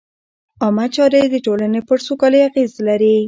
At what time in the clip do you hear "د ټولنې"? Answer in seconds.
1.29-1.81